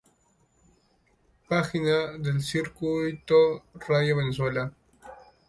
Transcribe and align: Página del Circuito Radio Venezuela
Página 1.47 2.17
del 2.17 2.41
Circuito 2.41 3.65
Radio 3.87 4.17
Venezuela 4.17 4.73